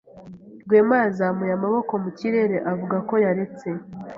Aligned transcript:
Rwema 0.63 0.95
yazamuye 1.03 1.51
amaboko 1.55 1.93
mu 2.03 2.09
kirere 2.17 2.57
avuga 2.71 2.97
ko 3.07 3.13
yaretse. 3.23 3.67